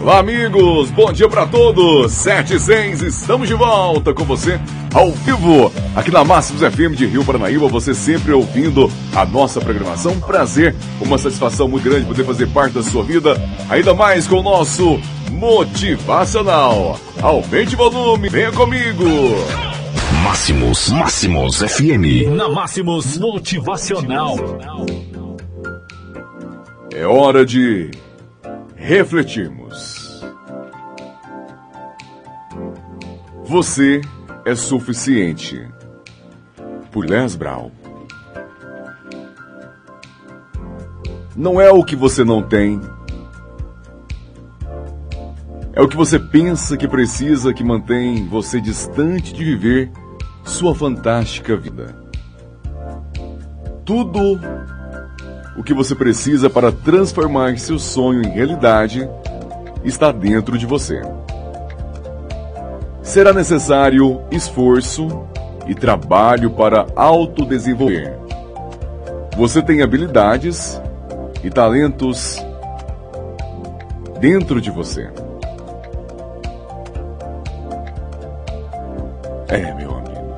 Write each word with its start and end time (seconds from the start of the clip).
Olá, 0.00 0.18
amigos, 0.18 0.90
bom 0.90 1.10
dia 1.10 1.28
para 1.28 1.46
todos. 1.46 2.12
7 2.12 2.54
e 2.54 2.60
6, 2.60 3.02
estamos 3.02 3.48
de 3.48 3.54
volta 3.54 4.12
com 4.12 4.24
você 4.24 4.60
ao 4.94 5.10
vivo 5.10 5.72
aqui 5.96 6.10
na 6.10 6.22
Máximos 6.22 6.60
FM 6.60 6.94
de 6.94 7.06
Rio 7.06 7.24
Paranaíba. 7.24 7.66
Você 7.68 7.94
sempre 7.94 8.32
ouvindo 8.32 8.90
a 9.14 9.24
nossa 9.24 9.60
programação. 9.60 10.12
Um 10.12 10.20
prazer, 10.20 10.76
uma 11.00 11.18
satisfação 11.18 11.66
muito 11.66 11.84
grande 11.84 12.06
poder 12.06 12.24
fazer 12.24 12.46
parte 12.48 12.74
da 12.74 12.82
sua 12.82 13.02
vida, 13.02 13.40
ainda 13.68 13.94
mais 13.94 14.28
com 14.28 14.36
o 14.36 14.42
nosso 14.42 15.00
motivacional. 15.30 17.00
Aumente 17.20 17.74
o 17.74 17.78
volume, 17.78 18.28
venha 18.28 18.52
comigo. 18.52 19.04
Máximos, 20.22 20.90
Máximos 20.90 21.58
FM. 21.58 22.28
Na 22.36 22.48
Máximos 22.48 23.18
Motivacional. 23.18 24.36
É 26.92 27.06
hora 27.06 27.44
de 27.44 27.90
refletirmos. 28.86 30.22
Você 33.44 34.00
é 34.44 34.54
suficiente. 34.54 35.68
Por 36.92 37.04
Les 37.04 37.34
Brown. 37.34 37.72
Não 41.34 41.60
é 41.60 41.68
o 41.68 41.82
que 41.82 41.96
você 41.96 42.22
não 42.22 42.40
tem. 42.40 42.80
É 45.72 45.82
o 45.82 45.88
que 45.88 45.96
você 45.96 46.20
pensa 46.20 46.76
que 46.76 46.86
precisa 46.86 47.52
que 47.52 47.64
mantém 47.64 48.28
você 48.28 48.60
distante 48.60 49.34
de 49.34 49.44
viver 49.44 49.90
sua 50.44 50.76
fantástica 50.76 51.56
vida. 51.56 51.92
Tudo 53.84 54.38
o 55.56 55.62
que 55.62 55.72
você 55.72 55.94
precisa 55.94 56.50
para 56.50 56.70
transformar 56.70 57.58
seu 57.58 57.78
sonho 57.78 58.22
em 58.22 58.30
realidade 58.30 59.08
está 59.84 60.12
dentro 60.12 60.58
de 60.58 60.66
você. 60.66 61.00
Será 63.02 63.32
necessário 63.32 64.20
esforço 64.30 65.08
e 65.66 65.74
trabalho 65.74 66.50
para 66.50 66.86
autodesenvolver. 66.94 68.18
Você 69.36 69.62
tem 69.62 69.82
habilidades 69.82 70.80
e 71.42 71.50
talentos 71.50 72.44
dentro 74.20 74.60
de 74.60 74.70
você. 74.70 75.10
É, 79.48 79.72
meu 79.74 79.90
amigo. 79.92 80.36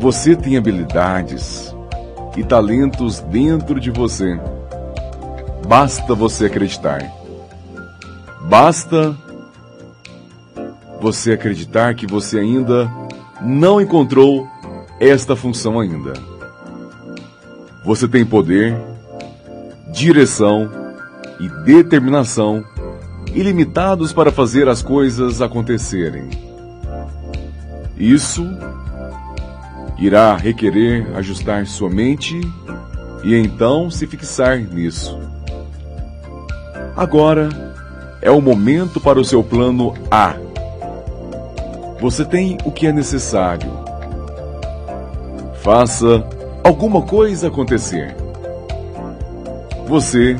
Você 0.00 0.34
tem 0.34 0.56
habilidades 0.56 1.74
e 2.36 2.44
talentos 2.44 3.20
dentro 3.20 3.80
de 3.80 3.90
você. 3.90 4.38
Basta 5.66 6.14
você 6.14 6.46
acreditar. 6.46 7.02
Basta 8.42 9.16
você 11.00 11.32
acreditar 11.32 11.94
que 11.94 12.06
você 12.06 12.38
ainda 12.38 12.90
não 13.40 13.80
encontrou 13.80 14.46
esta 14.98 15.34
função 15.34 15.80
ainda. 15.80 16.12
Você 17.84 18.06
tem 18.06 18.24
poder, 18.24 18.76
direção 19.92 20.70
e 21.38 21.48
determinação 21.64 22.62
ilimitados 23.34 24.12
para 24.12 24.30
fazer 24.30 24.68
as 24.68 24.82
coisas 24.82 25.40
acontecerem. 25.40 26.28
Isso 27.96 28.46
irá 30.00 30.34
requerer 30.34 31.06
ajustar 31.14 31.66
sua 31.66 31.90
mente 31.90 32.40
e 33.22 33.36
então 33.36 33.90
se 33.90 34.06
fixar 34.06 34.58
nisso. 34.58 35.20
Agora 36.96 37.50
é 38.22 38.30
o 38.30 38.40
momento 38.40 38.98
para 38.98 39.20
o 39.20 39.24
seu 39.24 39.44
plano 39.44 39.94
A. 40.10 40.34
Você 42.00 42.24
tem 42.24 42.56
o 42.64 42.72
que 42.72 42.86
é 42.86 42.92
necessário. 42.92 43.70
Faça 45.62 46.26
alguma 46.64 47.02
coisa 47.02 47.48
acontecer. 47.48 48.16
Você 49.86 50.36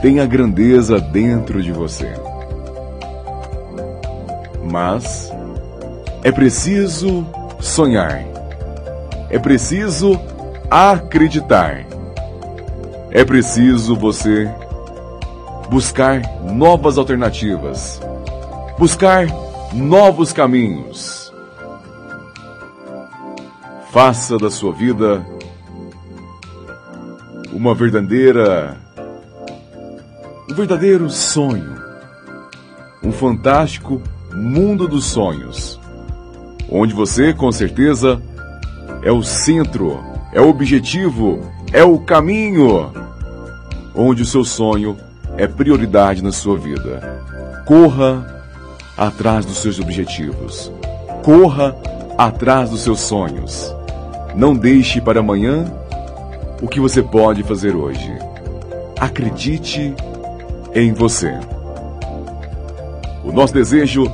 tem 0.00 0.20
a 0.20 0.26
grandeza 0.26 1.00
dentro 1.00 1.60
de 1.60 1.72
você. 1.72 2.12
Mas 4.70 5.32
é 6.22 6.30
preciso 6.30 7.26
sonhar. 7.62 8.24
É 9.30 9.38
preciso 9.38 10.20
acreditar. 10.68 11.86
É 13.10 13.24
preciso 13.24 13.94
você 13.94 14.50
buscar 15.70 16.20
novas 16.42 16.98
alternativas, 16.98 18.00
buscar 18.78 19.26
novos 19.72 20.32
caminhos. 20.32 21.32
Faça 23.92 24.36
da 24.38 24.50
sua 24.50 24.72
vida 24.72 25.24
uma 27.52 27.74
verdadeira 27.74 28.76
um 30.50 30.54
verdadeiro 30.54 31.08
sonho, 31.08 31.76
um 33.02 33.12
fantástico 33.12 34.02
mundo 34.34 34.88
dos 34.88 35.04
sonhos 35.04 35.81
onde 36.72 36.94
você, 36.94 37.34
com 37.34 37.52
certeza, 37.52 38.20
é 39.02 39.12
o 39.12 39.22
centro, 39.22 40.00
é 40.32 40.40
o 40.40 40.48
objetivo, 40.48 41.40
é 41.70 41.84
o 41.84 41.98
caminho, 41.98 42.90
onde 43.94 44.22
o 44.22 44.26
seu 44.26 44.42
sonho 44.42 44.96
é 45.36 45.46
prioridade 45.46 46.24
na 46.24 46.32
sua 46.32 46.56
vida. 46.56 47.20
Corra 47.66 48.26
atrás 48.96 49.44
dos 49.44 49.58
seus 49.58 49.78
objetivos. 49.78 50.72
Corra 51.22 51.76
atrás 52.16 52.70
dos 52.70 52.80
seus 52.80 53.00
sonhos. 53.00 53.74
Não 54.34 54.54
deixe 54.54 55.00
para 55.00 55.20
amanhã 55.20 55.66
o 56.62 56.68
que 56.68 56.80
você 56.80 57.02
pode 57.02 57.42
fazer 57.42 57.76
hoje. 57.76 58.16
Acredite 58.98 59.94
em 60.74 60.92
você. 60.94 61.38
O 63.22 63.30
nosso 63.30 63.52
desejo 63.52 64.04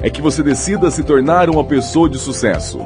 é 0.00 0.10
que 0.10 0.20
você 0.20 0.42
decida 0.42 0.90
se 0.90 1.02
tornar 1.02 1.48
uma 1.48 1.64
pessoa 1.64 2.08
de 2.08 2.18
sucesso. 2.18 2.80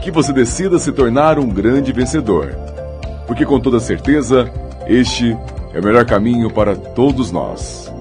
Que 0.00 0.10
você 0.10 0.32
decida 0.32 0.78
se 0.78 0.92
tornar 0.92 1.38
um 1.38 1.48
grande 1.48 1.92
vencedor. 1.92 2.56
Porque 3.26 3.44
com 3.44 3.60
toda 3.60 3.80
certeza, 3.80 4.50
este 4.86 5.36
é 5.74 5.80
o 5.80 5.84
melhor 5.84 6.04
caminho 6.04 6.50
para 6.50 6.74
todos 6.74 7.30
nós. 7.30 7.92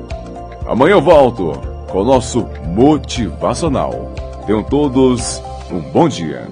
Amanhã 0.66 0.94
eu 0.94 1.02
volto 1.02 1.54
com 1.90 2.02
o 2.02 2.06
nosso 2.06 2.48
motivacional. 2.68 4.14
Tenham 4.46 4.64
todos 4.64 5.42
um 5.72 5.80
bom 5.80 6.08
dia. 6.08 6.48